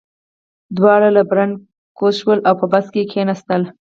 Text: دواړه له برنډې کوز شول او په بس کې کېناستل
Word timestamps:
دواړه 0.77 1.09
له 1.17 1.23
برنډې 1.29 1.63
کوز 1.97 2.13
شول 2.21 2.39
او 2.47 2.53
په 2.61 2.65
بس 2.71 2.85
کې 2.93 3.09
کېناستل 3.11 3.61